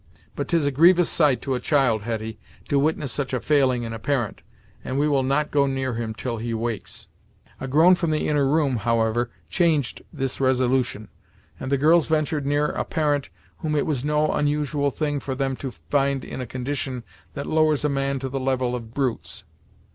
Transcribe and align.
But 0.35 0.47
'tis 0.47 0.65
a 0.65 0.71
grievous 0.71 1.11
sight 1.11 1.43
to 1.43 1.53
a 1.53 1.59
child, 1.59 2.01
Hetty, 2.01 2.39
to 2.69 2.79
witness 2.79 3.11
such 3.11 3.35
a 3.35 3.39
failing 3.39 3.83
in 3.83 3.93
a 3.93 3.99
parent, 3.99 4.41
and 4.83 4.97
we 4.97 5.07
will 5.07 5.21
not 5.21 5.51
go 5.51 5.67
near 5.67 5.93
him 5.93 6.15
'til 6.15 6.37
he 6.37 6.55
wakes." 6.55 7.07
A 7.59 7.67
groan 7.67 7.93
from 7.93 8.09
the 8.09 8.27
inner 8.27 8.47
room, 8.47 8.77
however, 8.77 9.29
changed 9.47 10.01
this 10.11 10.41
resolution, 10.41 11.09
and 11.59 11.71
the 11.71 11.77
girls 11.77 12.07
ventured 12.07 12.47
near 12.47 12.69
a 12.69 12.83
parent 12.83 13.29
whom 13.57 13.75
it 13.75 13.85
was 13.85 14.03
no 14.03 14.31
unusual 14.31 14.89
thing 14.89 15.19
for 15.19 15.35
them 15.35 15.55
to 15.57 15.69
find 15.69 16.25
in 16.25 16.41
a 16.41 16.47
condition 16.47 17.03
that 17.35 17.45
lowers 17.45 17.85
a 17.85 17.87
man 17.89 18.17
to 18.17 18.27
the 18.27 18.39
level 18.39 18.75
of 18.75 18.95
brutes. 18.95 19.43